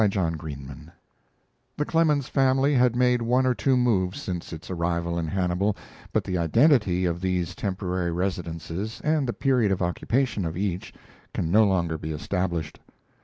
[0.01, 0.91] DAYS OF EDUCATION
[1.77, 5.77] The Clemens family had made one or two moves since its arrival in Hannibal,
[6.11, 10.91] but the identity of these temporary residences and the period of occupation of each
[11.35, 12.79] can no longer be established.